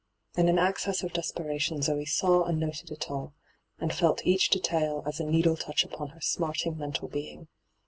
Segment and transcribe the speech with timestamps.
[0.35, 3.35] In an access of desperation Zee saw and noted it all,
[3.79, 7.47] and felt eaoh detail as a needle touch upon her smarting mental being.